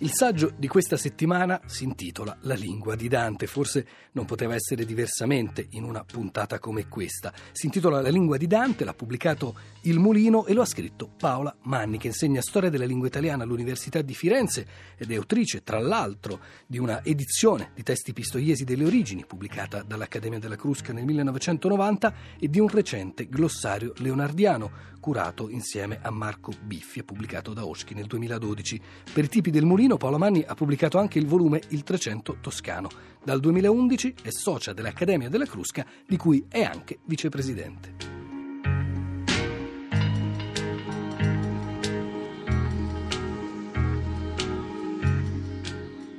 Il 0.00 0.12
saggio 0.12 0.52
di 0.56 0.68
questa 0.68 0.96
settimana 0.96 1.60
si 1.66 1.82
intitola 1.82 2.36
La 2.42 2.54
lingua 2.54 2.94
di 2.94 3.08
Dante, 3.08 3.48
forse 3.48 3.84
non 4.12 4.26
poteva 4.26 4.54
essere 4.54 4.84
diversamente 4.84 5.66
in 5.70 5.82
una 5.82 6.04
puntata 6.04 6.60
come 6.60 6.86
questa. 6.86 7.32
Si 7.50 7.66
intitola 7.66 8.00
La 8.00 8.08
lingua 8.08 8.36
di 8.36 8.46
Dante, 8.46 8.84
l'ha 8.84 8.94
pubblicato 8.94 9.56
Il 9.82 9.98
Mulino 9.98 10.46
e 10.46 10.52
lo 10.52 10.62
ha 10.62 10.66
scritto 10.66 11.08
Paola 11.08 11.52
Manni, 11.62 11.98
che 11.98 12.06
insegna 12.06 12.40
storia 12.40 12.70
della 12.70 12.84
lingua 12.84 13.08
italiana 13.08 13.42
all'Università 13.42 14.00
di 14.00 14.14
Firenze 14.14 14.66
ed 14.96 15.10
è 15.10 15.16
autrice, 15.16 15.64
tra 15.64 15.80
l'altro, 15.80 16.38
di 16.64 16.78
una 16.78 17.04
edizione 17.04 17.72
di 17.74 17.82
testi 17.82 18.12
pistoiesi 18.12 18.62
delle 18.62 18.84
origini, 18.84 19.26
pubblicata 19.26 19.82
dall'Accademia 19.82 20.38
della 20.38 20.54
Crusca 20.54 20.92
nel 20.92 21.06
1990, 21.06 22.14
e 22.38 22.48
di 22.48 22.60
un 22.60 22.68
recente 22.68 23.28
glossario 23.28 23.92
leonardiano, 23.96 24.70
curato 25.08 25.48
insieme 25.48 26.00
a 26.02 26.10
Marco 26.10 26.52
Biffi 26.60 26.98
e 26.98 27.02
pubblicato 27.02 27.54
da 27.54 27.64
Oschi 27.64 27.94
nel 27.94 28.04
2012. 28.04 28.78
Per 29.10 29.24
i 29.24 29.28
tipi 29.28 29.50
del 29.50 29.64
Mulino, 29.64 29.96
Paolo 29.96 30.18
Manni 30.18 30.44
ha 30.46 30.54
pubblicato 30.54 30.98
anche 30.98 31.18
il 31.18 31.26
volume 31.26 31.62
Il 31.68 31.82
300 31.82 32.36
Toscano. 32.42 32.90
Dal 33.24 33.40
2011 33.40 34.16
è 34.20 34.28
socia 34.28 34.74
dell'Accademia 34.74 35.30
della 35.30 35.46
Crusca, 35.46 35.86
di 36.06 36.18
cui 36.18 36.44
è 36.46 36.60
anche 36.60 36.98
vicepresidente. 37.06 38.17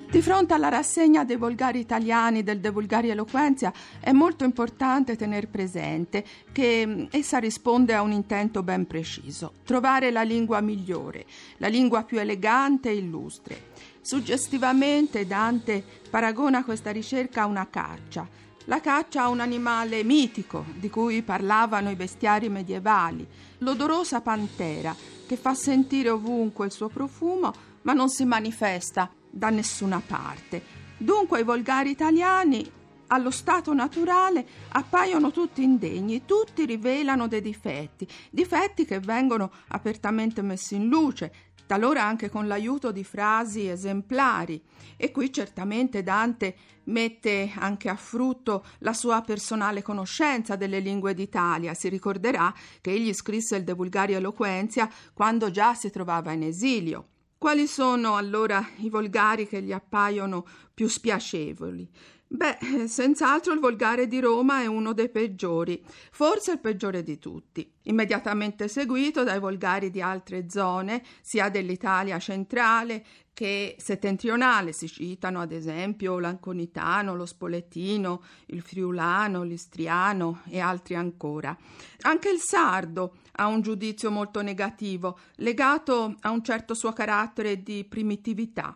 Di 0.09 0.23
fronte 0.23 0.55
alla 0.55 0.69
rassegna 0.69 1.23
dei 1.23 1.35
volgari 1.35 1.77
italiani 1.77 2.41
del 2.41 2.59
De 2.59 2.71
Vulgari 2.71 3.11
Eloquenzia 3.11 3.71
è 3.99 4.11
molto 4.11 4.43
importante 4.43 5.15
tenere 5.15 5.45
presente 5.45 6.25
che 6.51 6.83
mm, 6.83 7.05
essa 7.11 7.37
risponde 7.37 7.93
a 7.93 8.01
un 8.01 8.11
intento 8.11 8.63
ben 8.63 8.87
preciso, 8.87 9.53
trovare 9.63 10.09
la 10.09 10.23
lingua 10.23 10.61
migliore, 10.61 11.27
la 11.57 11.67
lingua 11.67 12.01
più 12.05 12.17
elegante 12.19 12.89
e 12.89 12.95
illustre. 12.95 13.67
Suggestivamente 14.01 15.27
Dante 15.27 15.83
paragona 16.09 16.63
questa 16.63 16.89
ricerca 16.89 17.43
a 17.43 17.45
una 17.45 17.67
caccia, 17.69 18.27
la 18.65 18.81
caccia 18.81 19.25
a 19.25 19.29
un 19.29 19.41
animale 19.41 20.03
mitico 20.03 20.65
di 20.73 20.89
cui 20.89 21.21
parlavano 21.21 21.91
i 21.91 21.95
bestiari 21.95 22.49
medievali, 22.49 23.27
l'odorosa 23.59 24.21
pantera 24.21 24.95
che 25.27 25.35
fa 25.35 25.53
sentire 25.53 26.09
ovunque 26.09 26.65
il 26.65 26.71
suo 26.71 26.87
profumo 26.87 27.67
ma 27.83 27.93
non 27.93 28.09
si 28.09 28.25
manifesta 28.25 29.09
da 29.29 29.49
nessuna 29.49 30.01
parte. 30.05 30.61
Dunque 30.97 31.39
i 31.39 31.43
volgari 31.43 31.91
italiani 31.91 32.77
allo 33.07 33.31
stato 33.31 33.73
naturale 33.73 34.45
appaiono 34.69 35.31
tutti 35.31 35.63
indegni, 35.63 36.25
tutti 36.25 36.65
rivelano 36.65 37.27
dei 37.27 37.41
difetti, 37.41 38.07
difetti 38.29 38.85
che 38.85 38.99
vengono 38.99 39.51
apertamente 39.69 40.41
messi 40.41 40.75
in 40.75 40.87
luce, 40.87 41.31
talora 41.65 42.03
anche 42.03 42.29
con 42.29 42.47
l'aiuto 42.47 42.91
di 42.91 43.03
frasi 43.03 43.67
esemplari. 43.67 44.61
E 44.97 45.11
qui 45.11 45.31
certamente 45.31 46.03
Dante 46.03 46.55
mette 46.85 47.51
anche 47.55 47.89
a 47.89 47.95
frutto 47.95 48.65
la 48.79 48.93
sua 48.93 49.21
personale 49.21 49.81
conoscenza 49.81 50.55
delle 50.55 50.79
lingue 50.79 51.13
d'Italia. 51.13 51.73
Si 51.73 51.87
ricorderà 51.87 52.53
che 52.81 52.91
egli 52.91 53.13
scrisse 53.13 53.55
il 53.55 53.63
De 53.63 53.73
Vulgari 53.73 54.13
Eloquenzia 54.13 54.89
quando 55.13 55.51
già 55.51 55.73
si 55.73 55.89
trovava 55.89 56.31
in 56.31 56.43
esilio. 56.43 57.07
Quali 57.39 57.67
sono 57.67 58.17
allora 58.17 58.67
i 58.79 58.89
volgari 58.89 59.47
che 59.47 59.61
gli 59.61 59.71
appaiono 59.71 60.45
più 60.73 60.89
spiacevoli? 60.89 61.89
Beh, 62.27 62.57
senz'altro 62.85 63.53
il 63.53 63.61
volgare 63.61 64.07
di 64.09 64.19
Roma 64.19 64.61
è 64.61 64.65
uno 64.65 64.91
dei 64.91 65.07
peggiori, 65.07 65.81
forse 66.11 66.51
il 66.51 66.59
peggiore 66.59 67.01
di 67.01 67.17
tutti, 67.17 67.71
immediatamente 67.83 68.67
seguito 68.67 69.23
dai 69.23 69.39
volgari 69.39 69.89
di 69.89 70.01
altre 70.01 70.49
zone, 70.49 71.01
sia 71.21 71.47
dell'Italia 71.47 72.19
centrale 72.19 73.05
che 73.33 73.77
settentrionale. 73.79 74.73
Si 74.73 74.89
citano 74.89 75.39
ad 75.39 75.53
esempio 75.53 76.19
l'anconitano, 76.19 77.15
lo 77.15 77.25
spoletino, 77.25 78.21
il 78.47 78.61
friulano, 78.61 79.43
l'istriano 79.43 80.41
e 80.49 80.59
altri 80.59 80.95
ancora. 80.95 81.57
Anche 82.01 82.29
il 82.29 82.39
sardo 82.41 83.15
ha 83.39 83.47
un 83.47 83.61
giudizio 83.61 84.11
molto 84.11 84.41
negativo, 84.41 85.17
legato 85.35 86.15
a 86.21 86.29
un 86.29 86.43
certo 86.43 86.73
suo 86.73 86.91
carattere 86.91 87.63
di 87.63 87.85
primitività 87.85 88.75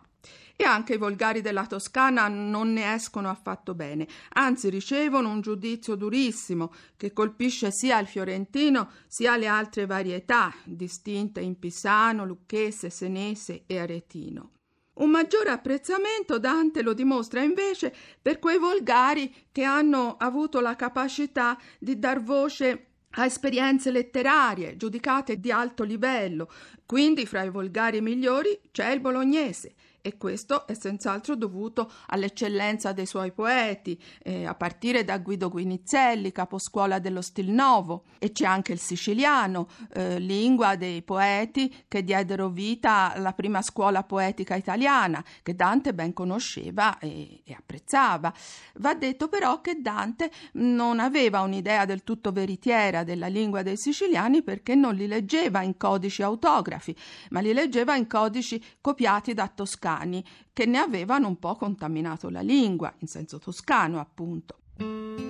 e 0.56 0.64
anche 0.64 0.94
i 0.94 0.98
volgari 0.98 1.40
della 1.40 1.66
Toscana 1.66 2.28
non 2.28 2.72
ne 2.72 2.94
escono 2.94 3.28
affatto 3.28 3.74
bene, 3.74 4.06
anzi 4.34 4.70
ricevono 4.70 5.28
un 5.28 5.40
giudizio 5.40 5.96
durissimo 5.96 6.72
che 6.96 7.12
colpisce 7.12 7.70
sia 7.70 7.98
il 7.98 8.06
fiorentino 8.06 8.88
sia 9.06 9.36
le 9.36 9.48
altre 9.48 9.84
varietà 9.84 10.54
distinte 10.64 11.40
in 11.40 11.58
pisano, 11.58 12.24
lucchese, 12.24 12.88
senese 12.88 13.64
e 13.66 13.78
aretino. 13.78 14.50
Un 14.94 15.10
maggiore 15.10 15.50
apprezzamento 15.50 16.38
Dante 16.38 16.80
lo 16.80 16.94
dimostra 16.94 17.42
invece 17.42 17.92
per 18.22 18.38
quei 18.38 18.58
volgari 18.58 19.34
che 19.50 19.64
hanno 19.64 20.16
avuto 20.16 20.60
la 20.60 20.76
capacità 20.76 21.58
di 21.80 21.98
dar 21.98 22.22
voce 22.22 22.93
a 23.16 23.24
esperienze 23.24 23.90
letterarie 23.90 24.76
giudicate 24.76 25.38
di 25.38 25.50
alto 25.50 25.84
livello, 25.84 26.50
quindi 26.86 27.26
fra 27.26 27.42
i 27.42 27.50
volgari 27.50 28.00
migliori 28.00 28.58
c'è 28.70 28.90
il 28.90 29.00
bolognese 29.00 29.74
e 30.06 30.18
questo 30.18 30.66
è 30.66 30.74
senz'altro 30.74 31.34
dovuto 31.34 31.90
all'eccellenza 32.08 32.92
dei 32.92 33.06
suoi 33.06 33.32
poeti, 33.32 33.98
eh, 34.22 34.44
a 34.44 34.54
partire 34.54 35.02
da 35.02 35.16
Guido 35.16 35.48
Guinizelli, 35.48 36.30
caposcuola 36.30 36.98
dello 36.98 37.22
Stil 37.22 37.48
Novo, 37.48 38.04
e 38.18 38.30
c'è 38.30 38.44
anche 38.44 38.72
il 38.72 38.78
siciliano, 38.78 39.66
eh, 39.94 40.18
lingua 40.18 40.76
dei 40.76 41.00
poeti 41.00 41.86
che 41.88 42.04
diedero 42.04 42.50
vita 42.50 43.14
alla 43.14 43.32
prima 43.32 43.62
scuola 43.62 44.02
poetica 44.02 44.56
italiana, 44.56 45.24
che 45.42 45.54
Dante 45.54 45.94
ben 45.94 46.12
conosceva 46.12 46.98
e, 46.98 47.40
e 47.42 47.54
apprezzava. 47.54 48.30
Va 48.74 48.92
detto 48.92 49.28
però 49.28 49.62
che 49.62 49.80
Dante 49.80 50.30
non 50.54 51.00
aveva 51.00 51.40
un'idea 51.40 51.86
del 51.86 52.04
tutto 52.04 52.30
veritiera 52.30 53.04
della 53.04 53.28
lingua 53.28 53.62
dei 53.62 53.78
siciliani 53.78 54.42
perché 54.42 54.74
non 54.74 54.94
li 54.94 55.06
leggeva 55.06 55.62
in 55.62 55.78
codici 55.78 56.22
autografi, 56.22 56.94
ma 57.30 57.40
li 57.40 57.54
leggeva 57.54 57.96
in 57.96 58.06
codici 58.06 58.62
copiati 58.82 59.32
da 59.32 59.48
Toscana 59.48 59.92
toscani 59.94 60.24
che 60.52 60.66
ne 60.66 60.78
avevano 60.78 61.28
un 61.28 61.38
po' 61.38 61.54
contaminato 61.56 62.28
la 62.28 62.40
lingua, 62.40 62.92
in 62.98 63.08
senso 63.08 63.38
toscano 63.38 64.00
appunto. 64.00 65.23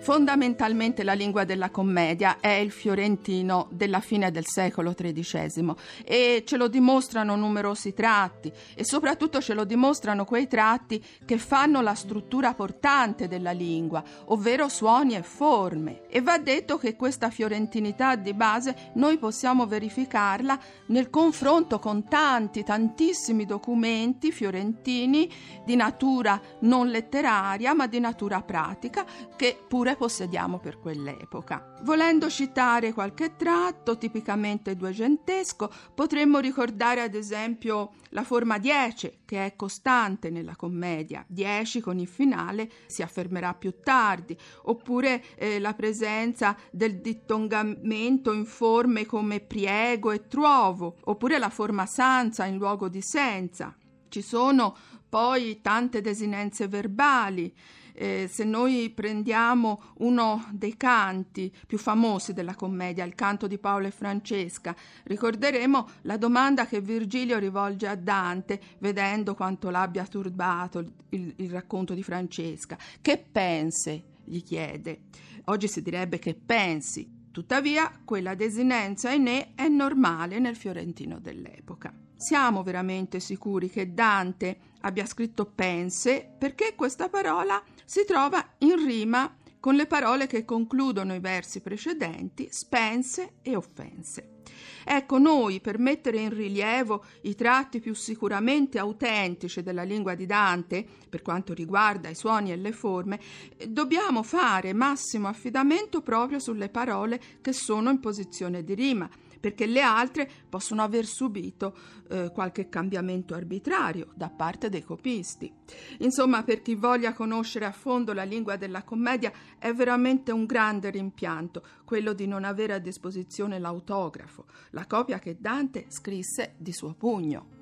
Fondamentalmente 0.00 1.04
la 1.04 1.12
lingua 1.12 1.44
della 1.44 1.68
commedia 1.68 2.38
è 2.40 2.52
il 2.52 2.70
fiorentino 2.70 3.68
della 3.70 4.00
fine 4.00 4.30
del 4.30 4.46
secolo 4.46 4.94
XIII 4.94 5.74
e 6.04 6.42
ce 6.46 6.56
lo 6.56 6.68
dimostrano 6.68 7.36
numerosi 7.36 7.92
tratti 7.92 8.50
e 8.74 8.82
soprattutto 8.82 9.42
ce 9.42 9.52
lo 9.52 9.64
dimostrano 9.64 10.24
quei 10.24 10.48
tratti 10.48 11.04
che 11.26 11.36
fanno 11.36 11.82
la 11.82 11.94
struttura 11.94 12.54
portante 12.54 13.28
della 13.28 13.50
lingua, 13.50 14.02
ovvero 14.28 14.70
suoni 14.70 15.16
e 15.16 15.22
forme. 15.22 16.06
E 16.08 16.22
va 16.22 16.38
detto 16.38 16.78
che 16.78 16.96
questa 16.96 17.28
fiorentinità 17.28 18.16
di 18.16 18.32
base 18.32 18.92
noi 18.94 19.18
possiamo 19.18 19.66
verificarla 19.66 20.58
nel 20.86 21.10
confronto 21.10 21.78
con 21.78 22.08
tanti, 22.08 22.64
tantissimi 22.64 23.44
documenti 23.44 24.32
fiorentini 24.32 25.30
di 25.62 25.76
natura 25.76 26.40
non 26.60 26.88
letteraria 26.88 27.74
ma 27.74 27.86
di 27.86 28.00
natura 28.00 28.40
pratica 28.40 29.04
che 29.36 29.58
pure 29.68 29.89
possediamo 29.96 30.58
per 30.58 30.78
quell'epoca. 30.78 31.74
Volendo 31.82 32.28
citare 32.28 32.92
qualche 32.92 33.36
tratto 33.36 33.96
tipicamente 33.98 34.76
duecentesco, 34.76 35.70
potremmo 35.94 36.38
ricordare 36.38 37.00
ad 37.00 37.14
esempio 37.14 37.92
la 38.10 38.22
forma 38.22 38.58
10, 38.58 39.20
che 39.24 39.46
è 39.46 39.56
costante 39.56 40.30
nella 40.30 40.56
commedia. 40.56 41.24
10 41.28 41.80
con 41.80 41.98
il 41.98 42.08
finale 42.08 42.70
si 42.86 43.02
affermerà 43.02 43.54
più 43.54 43.80
tardi, 43.82 44.36
oppure 44.62 45.22
eh, 45.36 45.58
la 45.58 45.74
presenza 45.74 46.56
del 46.70 47.00
dittongamento 47.00 48.32
in 48.32 48.44
forme 48.44 49.06
come 49.06 49.40
priego 49.40 50.10
e 50.10 50.26
truovo, 50.26 50.96
oppure 51.04 51.38
la 51.38 51.50
forma 51.50 51.86
sanza 51.86 52.44
in 52.44 52.56
luogo 52.56 52.88
di 52.88 53.00
senza. 53.00 53.74
Ci 54.08 54.22
sono 54.22 54.76
poi 55.08 55.60
tante 55.60 56.00
desinenze 56.00 56.68
verbali, 56.68 57.52
eh, 58.00 58.28
se 58.32 58.44
noi 58.44 58.88
prendiamo 58.88 59.82
uno 59.98 60.48
dei 60.52 60.78
canti 60.78 61.54
più 61.66 61.76
famosi 61.76 62.32
della 62.32 62.54
commedia, 62.54 63.04
il 63.04 63.14
canto 63.14 63.46
di 63.46 63.58
Paolo 63.58 63.88
e 63.88 63.90
Francesca, 63.90 64.74
ricorderemo 65.04 65.86
la 66.02 66.16
domanda 66.16 66.64
che 66.64 66.80
Virgilio 66.80 67.38
rivolge 67.38 67.86
a 67.86 67.96
Dante 67.96 68.58
vedendo 68.78 69.34
quanto 69.34 69.68
l'abbia 69.68 70.06
turbato 70.06 70.78
il, 71.10 71.34
il, 71.36 71.50
racconto 71.50 71.92
di 71.92 72.02
Francesca. 72.02 72.78
Che 73.02 73.22
pense? 73.30 74.04
gli 74.24 74.42
chiede. 74.42 75.00
Oggi 75.46 75.68
si 75.68 75.82
direbbe 75.82 76.18
che 76.18 76.34
pensi. 76.34 77.18
Tuttavia, 77.30 78.00
quella 78.02 78.34
desinenza 78.34 79.10
in 79.12 79.26
è 79.54 79.68
normale 79.68 80.38
nel 80.38 80.56
fiorentino 80.56 81.18
dell'epoca. 81.18 81.92
Siamo 82.20 82.62
veramente 82.62 83.18
sicuri 83.18 83.70
che 83.70 83.94
Dante 83.94 84.58
abbia 84.82 85.06
scritto 85.06 85.46
pense 85.46 86.30
perché 86.38 86.74
questa 86.76 87.08
parola 87.08 87.62
si 87.86 88.04
trova 88.06 88.56
in 88.58 88.76
rima 88.84 89.34
con 89.58 89.74
le 89.74 89.86
parole 89.86 90.26
che 90.26 90.44
concludono 90.44 91.14
i 91.14 91.18
versi 91.18 91.60
precedenti, 91.60 92.48
spense 92.50 93.36
e 93.40 93.56
offense. 93.56 94.38
Ecco, 94.84 95.18
noi 95.18 95.60
per 95.60 95.78
mettere 95.78 96.18
in 96.18 96.28
rilievo 96.28 97.04
i 97.22 97.34
tratti 97.34 97.80
più 97.80 97.94
sicuramente 97.94 98.78
autentici 98.78 99.62
della 99.62 99.82
lingua 99.82 100.14
di 100.14 100.26
Dante, 100.26 100.86
per 101.08 101.22
quanto 101.22 101.54
riguarda 101.54 102.10
i 102.10 102.14
suoni 102.14 102.52
e 102.52 102.56
le 102.56 102.72
forme, 102.72 103.18
dobbiamo 103.66 104.22
fare 104.22 104.74
massimo 104.74 105.28
affidamento 105.28 106.02
proprio 106.02 106.38
sulle 106.38 106.68
parole 106.68 107.20
che 107.40 107.52
sono 107.52 107.90
in 107.90 108.00
posizione 108.00 108.62
di 108.62 108.74
rima 108.74 109.08
perché 109.40 109.66
le 109.66 109.80
altre 109.80 110.30
possono 110.48 110.82
aver 110.82 111.06
subito 111.06 111.74
eh, 112.08 112.30
qualche 112.32 112.68
cambiamento 112.68 113.34
arbitrario 113.34 114.08
da 114.14 114.28
parte 114.28 114.68
dei 114.68 114.84
copisti. 114.84 115.52
Insomma, 115.98 116.42
per 116.42 116.60
chi 116.60 116.74
voglia 116.74 117.14
conoscere 117.14 117.64
a 117.64 117.72
fondo 117.72 118.12
la 118.12 118.24
lingua 118.24 118.56
della 118.56 118.82
commedia 118.82 119.32
è 119.58 119.72
veramente 119.72 120.30
un 120.30 120.44
grande 120.44 120.90
rimpianto 120.90 121.62
quello 121.84 122.12
di 122.12 122.26
non 122.26 122.44
avere 122.44 122.74
a 122.74 122.78
disposizione 122.78 123.58
l'autografo, 123.58 124.44
la 124.70 124.86
copia 124.86 125.18
che 125.18 125.36
Dante 125.40 125.86
scrisse 125.88 126.54
di 126.58 126.72
suo 126.72 126.94
pugno. 126.94 127.58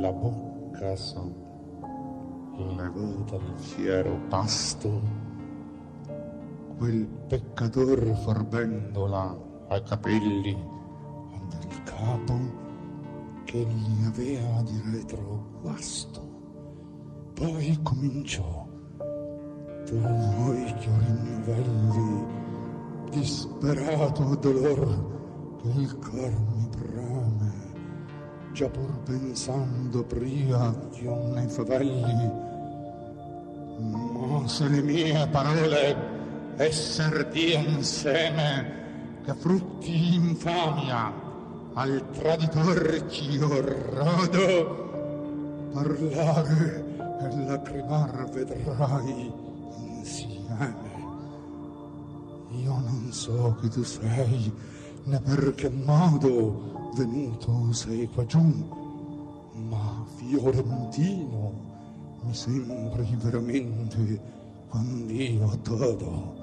La 0.00 0.12
bocca 0.12 0.57
casa, 0.70 1.22
levò 2.56 3.22
dal 3.24 3.52
fiero 3.56 4.18
pasto, 4.28 5.00
quel 6.76 7.06
peccator 7.06 8.16
forbendola 8.22 9.36
ai 9.68 9.82
capelli 9.82 10.76
del 11.48 11.82
capo 11.84 12.66
che 13.44 13.64
gli 13.64 14.04
avea 14.04 14.62
di 14.62 14.80
retro 14.92 15.46
guasto. 15.60 16.26
Poi 17.34 17.78
cominciò, 17.82 18.66
tuoi 19.84 20.74
chiari 20.78 21.12
novelli, 21.22 22.26
disperato 23.10 24.34
dolor 24.36 25.56
che 25.62 25.68
il 25.68 25.98
cor 25.98 26.32
mi 26.54 26.57
brame 26.57 26.57
già 28.58 28.68
pur 28.68 28.90
pensando 29.04 30.02
pria 30.02 30.74
di 30.90 31.06
nei 31.06 31.46
favelli, 31.46 32.28
ma 33.78 34.48
se 34.48 34.66
le 34.66 34.82
mie 34.82 35.28
parole 35.28 35.96
esser 36.56 37.28
di 37.28 37.54
insieme 37.54 39.20
che 39.24 39.32
frutti 39.34 40.16
infamia 40.16 41.12
al 41.74 42.02
traditor 42.10 43.06
ch'io 43.06 43.60
rodo, 43.94 45.70
parlare 45.72 46.84
e 47.20 47.44
lacrimar 47.46 48.28
vedrai 48.30 49.32
insieme. 49.98 50.74
Io 52.60 52.72
non 52.72 53.06
so 53.12 53.56
chi 53.60 53.68
tu 53.68 53.84
sei, 53.84 54.52
né 55.04 55.20
per 55.20 55.54
che 55.54 55.68
modo 55.70 56.90
venuto 56.94 57.72
sei 57.72 58.08
qua 58.08 58.24
giù, 58.26 58.40
ma 59.68 60.04
fiorentino 60.16 61.52
mi 62.22 62.34
sembri 62.34 63.16
veramente 63.20 64.20
quando 64.68 65.12
io 65.12 65.58
todo. 65.62 66.37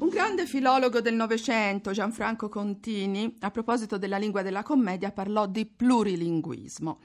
Un 0.00 0.10
grande 0.10 0.46
filologo 0.46 1.00
del 1.00 1.14
Novecento, 1.14 1.90
Gianfranco 1.90 2.48
Contini, 2.48 3.36
a 3.40 3.50
proposito 3.50 3.98
della 3.98 4.16
lingua 4.16 4.42
della 4.42 4.62
commedia, 4.62 5.10
parlò 5.10 5.46
di 5.46 5.66
plurilinguismo 5.66 7.00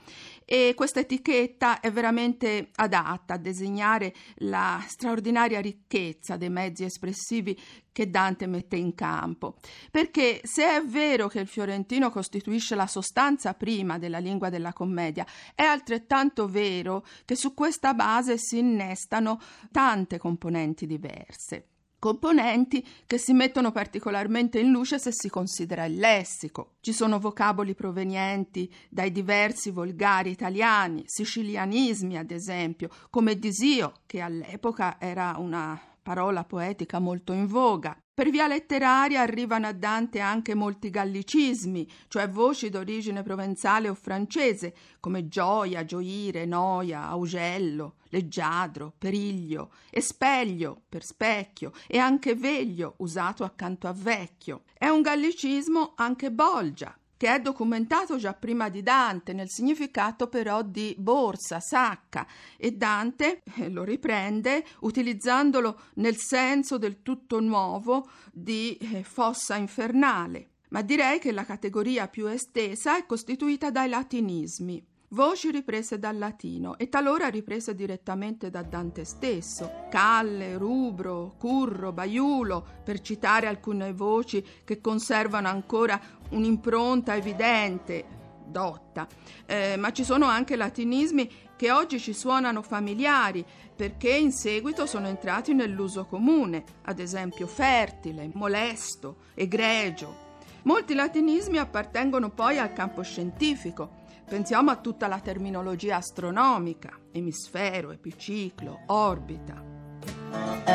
e 0.46 0.74
questa 0.76 1.00
etichetta 1.00 1.80
è 1.80 1.92
veramente 1.92 2.70
adatta 2.76 3.34
a 3.34 3.38
designare 3.38 4.14
la 4.38 4.80
straordinaria 4.86 5.60
ricchezza 5.60 6.38
dei 6.38 6.52
mezzi 6.52 6.84
espressivi 6.84 7.60
che 7.92 8.12
Dante 8.12 8.46
mette 8.46 8.76
in 8.76 8.94
campo. 8.94 9.56
Perché 9.90 10.42
se 10.44 10.78
è 10.78 10.84
vero 10.84 11.28
che 11.28 11.40
il 11.40 11.48
fiorentino 11.48 12.12
costituisce 12.12 12.76
la 12.76 12.88
sostanza 12.88 13.56
prima 13.56 13.98
della 13.98 14.20
lingua 14.20 14.50
della 14.50 14.72
commedia, 14.72 15.26
è 15.56 15.64
altrettanto 15.64 16.48
vero 16.48 17.04
che 17.26 17.36
su 17.36 17.56
questa 17.56 17.96
base 17.96 18.38
si 18.38 18.60
innestano 18.60 19.42
tante 19.72 20.20
componenti 20.20 20.86
diverse 20.86 21.70
componenti 22.04 22.86
che 23.08 23.18
si 23.18 23.32
mettono 23.32 23.72
particolarmente 23.72 24.60
in 24.60 24.72
luce 24.72 25.00
se 25.00 25.14
si 25.14 25.30
considera 25.30 25.86
il 25.86 25.96
lessico. 25.96 26.74
Ci 26.82 26.92
sono 26.92 27.18
vocaboli 27.18 27.76
provenienti 27.76 28.70
dai 28.90 29.10
diversi 29.10 29.72
volgari 29.72 30.30
italiani, 30.30 31.04
sicilianismi 31.06 32.18
ad 32.18 32.32
esempio, 32.32 32.90
come 33.10 33.40
disio, 33.40 33.94
che 34.06 34.20
all'epoca 34.20 34.98
era 35.00 35.36
una 35.38 35.93
parola 36.04 36.44
poetica 36.44 37.00
molto 37.00 37.34
in 37.34 37.48
voga. 37.48 37.98
Per 38.14 38.30
via 38.30 38.46
letteraria 38.46 39.22
arrivano 39.22 39.66
a 39.66 39.72
Dante 39.72 40.20
anche 40.20 40.54
molti 40.54 40.92
gallicismi, 40.92 41.90
cioè 42.08 42.30
voci 42.30 42.70
d'origine 42.70 43.24
provenzale 43.24 43.90
o 43.90 43.96
francese, 43.96 44.76
come 45.00 45.28
gioia, 45.28 45.84
gioire, 45.84 46.46
noia, 46.46 47.08
augello, 47.08 47.96
leggiadro, 48.10 48.94
periglio, 49.00 49.72
e 49.90 50.02
speglio 50.02 50.84
per 50.88 51.04
specchio 51.04 51.72
e 51.88 51.98
anche 51.98 52.36
veglio 52.36 52.94
usato 52.98 53.44
accanto 53.44 53.88
a 53.88 53.94
vecchio. 53.94 54.62
È 54.78 54.88
un 54.88 55.02
gallicismo 55.02 55.94
anche 55.96 56.30
bolgia, 56.32 56.96
che 57.18 57.34
è 57.34 57.40
documentato 57.40 58.18
già 58.18 58.34
prima 58.34 58.70
di 58.70 58.84
Dante 58.84 59.34
nel 59.34 59.50
significato 59.50 60.28
però 60.28 60.62
di 60.62 60.96
borsa, 60.98 61.60
sacca 61.60 62.28
e 62.58 62.72
Dante 62.72 63.42
eh, 63.56 63.70
lo 63.70 63.84
riprende 63.84 64.66
utilizzandolo 64.82 65.80
nel 65.96 66.18
senso 66.18 66.78
del 66.78 67.02
tutto 67.02 67.40
nuovo 67.40 68.10
di 68.32 68.76
eh, 68.78 69.04
fossa 69.04 69.56
infernale. 69.56 70.50
Ma 70.70 70.82
direi 70.82 71.20
che 71.20 71.32
la 71.32 71.46
categoria 71.46 72.08
più 72.08 72.26
estesa 72.28 72.98
è 72.98 73.06
costituita 73.06 73.70
dai 73.70 73.90
latinismi 73.90 74.92
voci 75.14 75.52
riprese 75.52 76.00
dal 76.00 76.18
latino 76.18 76.76
e 76.78 76.90
talora 76.90 77.28
riprese 77.28 77.76
direttamente 77.76 78.50
da 78.50 78.64
Dante 78.64 79.06
stesso, 79.06 79.86
Calle, 79.90 80.58
Rubro, 80.58 81.36
Curro, 81.38 81.92
Baiulo, 81.92 82.66
per 82.84 83.00
citare 83.00 83.46
alcune 83.46 83.94
voci 83.94 84.44
che 84.64 84.82
conservano 84.82 85.48
ancora 85.48 86.00
un'impronta 86.30 87.16
evidente, 87.16 88.06
dotta. 88.48 89.08
Eh, 89.46 89.76
ma 89.78 89.92
ci 89.92 90.04
sono 90.04 90.26
anche 90.26 90.56
latinismi 90.56 91.30
che 91.56 91.72
oggi 91.72 92.00
ci 92.00 92.14
suonano 92.14 92.64
familiari 92.64 93.46
perché 93.76 94.16
in 94.16 94.32
seguito 94.32 94.88
sono 94.88 95.08
entrati 95.08 95.54
nell'uso 95.54 96.06
comune, 96.06 96.64
ad 96.86 96.98
esempio 96.98 97.46
fertile, 97.46 98.32
molesto, 98.34 99.18
egregio. 99.36 100.32
Molti 100.64 100.96
latinismi 100.96 101.60
appartengono 101.60 102.30
poi 102.32 102.58
al 102.58 102.74
campo 102.74 103.04
scientifico 103.04 104.02
Pensiamo 104.34 104.72
a 104.72 104.78
tutta 104.78 105.08
la 105.08 105.20
terminologia 105.20 105.98
astronomica, 105.98 106.90
emisfero, 107.12 107.92
epiciclo, 107.92 108.80
orbita. 108.88 110.73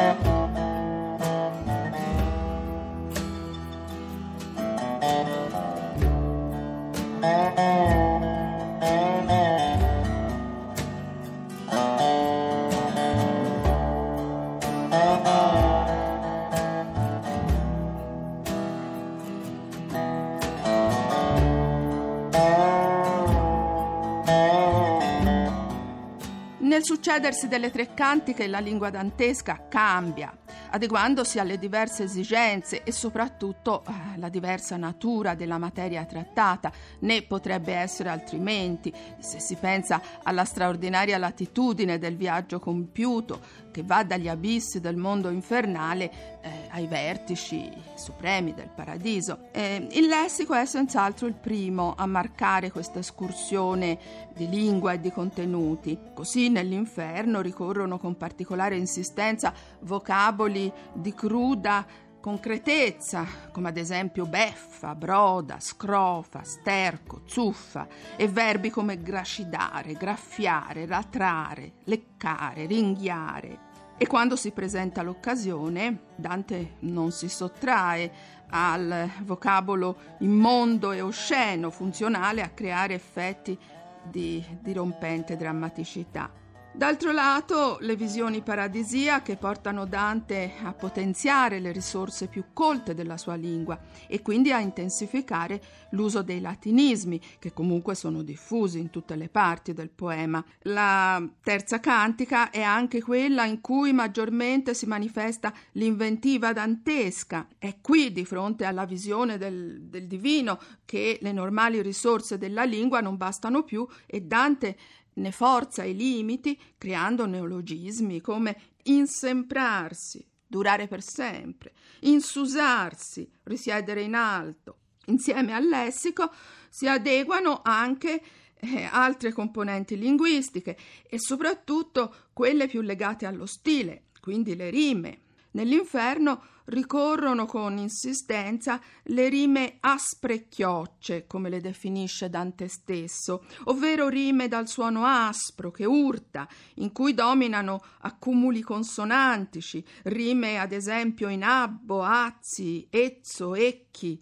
Nel 26.78 26.86
succedersi 26.86 27.48
delle 27.48 27.72
tre 27.72 27.92
cantiche 27.92 28.46
la 28.46 28.60
lingua 28.60 28.88
dantesca 28.88 29.66
cambia, 29.68 30.32
adeguandosi 30.70 31.38
alle 31.38 31.58
diverse 31.58 32.04
esigenze 32.04 32.82
e 32.82 32.92
soprattutto 32.92 33.82
alla 33.84 34.26
eh, 34.26 34.30
diversa 34.30 34.76
natura 34.76 35.34
della 35.34 35.58
materia 35.58 36.04
trattata, 36.04 36.72
né 37.00 37.22
potrebbe 37.22 37.72
essere 37.72 38.08
altrimenti 38.08 38.92
se 39.18 39.40
si 39.40 39.56
pensa 39.56 40.00
alla 40.22 40.44
straordinaria 40.44 41.18
latitudine 41.18 41.98
del 41.98 42.16
viaggio 42.16 42.58
compiuto 42.58 43.66
che 43.70 43.82
va 43.84 44.02
dagli 44.02 44.28
abissi 44.28 44.80
del 44.80 44.96
mondo 44.96 45.28
infernale 45.28 46.10
eh, 46.40 46.50
ai 46.70 46.86
vertici 46.86 47.70
supremi 47.94 48.54
del 48.54 48.70
paradiso. 48.74 49.50
Eh, 49.52 49.86
il 49.92 50.06
lessico 50.06 50.54
è 50.54 50.64
senz'altro 50.64 51.26
il 51.26 51.34
primo 51.34 51.94
a 51.96 52.06
marcare 52.06 52.72
questa 52.72 52.98
escursione 52.98 54.26
di 54.34 54.48
lingua 54.48 54.94
e 54.94 55.00
di 55.00 55.12
contenuti. 55.12 55.96
Così 56.14 56.48
nell'inferno 56.48 57.40
ricorrono 57.40 57.98
con 57.98 58.16
particolare 58.16 58.76
insistenza 58.76 59.52
vocaboli 59.80 60.57
di 60.92 61.14
cruda 61.14 61.86
concretezza, 62.20 63.24
come 63.52 63.68
ad 63.68 63.76
esempio 63.76 64.26
beffa, 64.26 64.94
broda, 64.94 65.60
scrofa, 65.60 66.42
sterco, 66.42 67.22
zuffa, 67.24 67.86
e 68.16 68.28
verbi 68.28 68.70
come 68.70 69.00
gracidare, 69.00 69.94
graffiare, 69.94 70.86
latrare, 70.86 71.74
leccare, 71.84 72.66
ringhiare. 72.66 73.66
E 73.96 74.06
quando 74.06 74.36
si 74.36 74.52
presenta 74.52 75.02
l'occasione, 75.02 76.04
Dante 76.16 76.76
non 76.80 77.10
si 77.10 77.28
sottrae 77.28 78.12
al 78.50 79.10
vocabolo 79.22 80.16
immondo 80.18 80.92
e 80.92 81.00
osceno, 81.00 81.70
funzionale 81.70 82.42
a 82.42 82.50
creare 82.50 82.94
effetti 82.94 83.58
di 84.04 84.44
dirompente 84.60 85.36
drammaticità. 85.36 86.37
D'altro 86.78 87.10
lato, 87.10 87.78
le 87.80 87.96
visioni 87.96 88.40
paradisiache 88.40 89.34
portano 89.36 89.84
Dante 89.84 90.52
a 90.62 90.72
potenziare 90.72 91.58
le 91.58 91.72
risorse 91.72 92.28
più 92.28 92.44
colte 92.52 92.94
della 92.94 93.16
sua 93.16 93.34
lingua 93.34 93.76
e 94.06 94.22
quindi 94.22 94.52
a 94.52 94.60
intensificare 94.60 95.60
l'uso 95.90 96.22
dei 96.22 96.40
latinismi, 96.40 97.20
che 97.40 97.52
comunque 97.52 97.96
sono 97.96 98.22
diffusi 98.22 98.78
in 98.78 98.90
tutte 98.90 99.16
le 99.16 99.28
parti 99.28 99.72
del 99.72 99.90
poema. 99.90 100.40
La 100.62 101.20
terza 101.42 101.80
cantica 101.80 102.50
è 102.50 102.62
anche 102.62 103.02
quella 103.02 103.44
in 103.44 103.60
cui 103.60 103.92
maggiormente 103.92 104.72
si 104.72 104.86
manifesta 104.86 105.52
l'inventiva 105.72 106.52
dantesca. 106.52 107.48
È 107.58 107.78
qui, 107.80 108.12
di 108.12 108.24
fronte 108.24 108.64
alla 108.64 108.84
visione 108.84 109.36
del, 109.36 109.80
del 109.80 110.06
divino, 110.06 110.60
che 110.84 111.18
le 111.20 111.32
normali 111.32 111.82
risorse 111.82 112.38
della 112.38 112.62
lingua 112.62 113.00
non 113.00 113.16
bastano 113.16 113.64
più 113.64 113.84
e 114.06 114.20
Dante 114.20 114.76
ne 115.18 115.32
forza 115.32 115.84
i 115.84 115.94
limiti 115.94 116.58
creando 116.78 117.26
neologismi 117.26 118.20
come 118.20 118.60
insemprarsi, 118.84 120.26
durare 120.46 120.88
per 120.88 121.02
sempre, 121.02 121.72
insusarsi, 122.00 123.30
risiedere 123.44 124.02
in 124.02 124.14
alto. 124.14 124.78
Insieme 125.06 125.54
al 125.54 125.66
lessico 125.66 126.30
si 126.68 126.86
adeguano 126.86 127.60
anche 127.62 128.22
eh, 128.60 128.88
altre 128.90 129.32
componenti 129.32 129.96
linguistiche 129.96 130.76
e 131.08 131.18
soprattutto 131.18 132.14
quelle 132.32 132.66
più 132.66 132.80
legate 132.80 133.26
allo 133.26 133.46
stile, 133.46 134.06
quindi 134.20 134.54
le 134.54 134.70
rime. 134.70 135.20
Nell'inferno 135.52 136.42
ricorrono 136.68 137.46
con 137.46 137.78
insistenza 137.78 138.80
le 139.04 139.28
rime 139.28 139.76
aspre 139.80 140.48
chiocce, 140.48 141.26
come 141.26 141.48
le 141.48 141.60
definisce 141.60 142.28
Dante 142.28 142.68
stesso, 142.68 143.44
ovvero 143.64 144.08
rime 144.08 144.48
dal 144.48 144.68
suono 144.68 145.04
aspro 145.04 145.70
che 145.70 145.84
urta, 145.84 146.48
in 146.74 146.92
cui 146.92 147.14
dominano 147.14 147.82
accumuli 148.00 148.60
consonantici, 148.62 149.84
rime 150.04 150.58
ad 150.58 150.72
esempio 150.72 151.28
in 151.28 151.42
abbo, 151.42 152.02
azzi, 152.02 152.86
ezzo, 152.90 153.54
ecchi. 153.54 154.20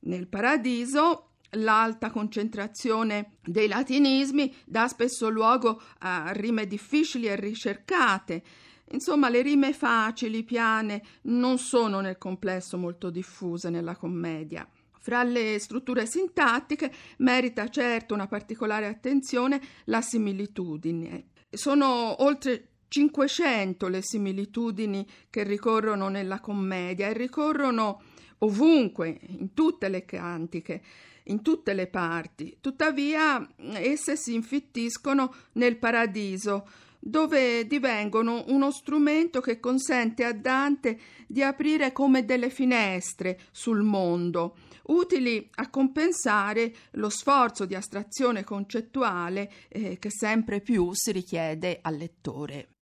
Nel 0.00 0.28
paradiso 0.28 1.30
l'alta 1.56 2.10
concentrazione 2.10 3.36
dei 3.42 3.68
latinismi 3.68 4.54
dà 4.64 4.88
spesso 4.88 5.28
luogo 5.28 5.80
a 5.98 6.30
rime 6.32 6.66
difficili 6.66 7.26
e 7.26 7.36
ricercate, 7.36 8.42
Insomma, 8.90 9.28
le 9.28 9.42
rime 9.42 9.72
facili, 9.72 10.44
piane, 10.44 11.02
non 11.22 11.58
sono 11.58 12.00
nel 12.00 12.18
complesso 12.18 12.76
molto 12.76 13.10
diffuse 13.10 13.70
nella 13.70 13.96
commedia. 13.96 14.68
Fra 14.98 15.22
le 15.22 15.58
strutture 15.58 16.06
sintattiche 16.06 16.92
merita 17.18 17.68
certo 17.68 18.14
una 18.14 18.26
particolare 18.26 18.86
attenzione 18.86 19.60
la 19.84 20.00
similitudine. 20.00 21.26
Sono 21.50 22.22
oltre 22.22 22.68
500 22.88 23.88
le 23.88 24.00
similitudini 24.02 25.06
che 25.28 25.42
ricorrono 25.42 26.08
nella 26.08 26.40
commedia 26.40 27.08
e 27.08 27.12
ricorrono 27.12 28.02
ovunque, 28.38 29.18
in 29.26 29.52
tutte 29.52 29.88
le 29.88 30.04
cantiche, 30.04 30.82
in 31.24 31.42
tutte 31.42 31.74
le 31.74 31.86
parti. 31.86 32.58
Tuttavia 32.60 33.46
esse 33.74 34.16
si 34.16 34.34
infittiscono 34.34 35.34
nel 35.52 35.76
paradiso, 35.78 36.68
dove 37.06 37.66
divengono 37.66 38.44
uno 38.46 38.70
strumento 38.70 39.42
che 39.42 39.60
consente 39.60 40.24
a 40.24 40.32
Dante 40.32 40.98
di 41.26 41.42
aprire 41.42 41.92
come 41.92 42.24
delle 42.24 42.48
finestre 42.48 43.40
sul 43.50 43.82
mondo, 43.82 44.56
utili 44.84 45.46
a 45.56 45.68
compensare 45.68 46.72
lo 46.92 47.10
sforzo 47.10 47.66
di 47.66 47.74
astrazione 47.74 48.42
concettuale 48.42 49.52
eh, 49.68 49.98
che 49.98 50.10
sempre 50.10 50.60
più 50.60 50.92
si 50.94 51.12
richiede 51.12 51.80
al 51.82 51.96
lettore. 51.96 52.68